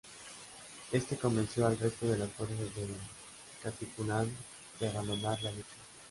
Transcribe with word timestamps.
Este 0.91 1.15
convenció 1.15 1.67
al 1.67 1.77
resto 1.77 2.07
de 2.07 2.17
las 2.17 2.31
fuerzas 2.31 2.73
del 2.75 2.89
Katipunan 3.61 4.35
de 4.79 4.87
abandonar 4.89 5.39
la 5.43 5.51
lucha. 5.51 5.65